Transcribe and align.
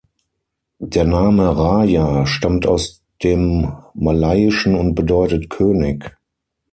Der 0.79 1.03
Name 1.05 1.55
„rajah“ 1.55 2.25
stammt 2.25 2.65
aus 2.65 3.03
dem 3.21 3.71
malayischen 3.93 4.73
und 4.73 4.95
bedeutet 4.95 5.51
„König“. 5.51 6.17